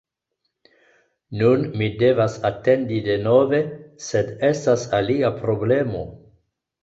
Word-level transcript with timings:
Nun 1.41 1.65
mi 1.81 1.89
devas 1.99 2.37
atendi 2.49 2.97
denove, 3.09 3.59
sed 4.07 4.33
estas 4.49 4.87
alia 5.01 5.31
problemo: 5.43 6.03